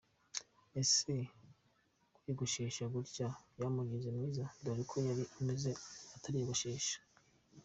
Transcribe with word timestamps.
Ese 0.81 1.15
kwiyogoshesha 2.13 2.83
gutya 2.93 3.27
byamugize 3.53 4.09
mwiza? 4.15 4.43
Dore 4.63 4.79
uko 4.85 4.95
yari 5.07 5.23
ameze 5.39 5.71
atariyogoshesha. 6.15 6.97